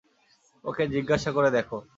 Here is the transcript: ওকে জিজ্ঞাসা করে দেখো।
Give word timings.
ওকে 0.65 0.83
জিজ্ঞাসা 0.87 1.29
করে 1.31 1.49
দেখো। 1.51 1.77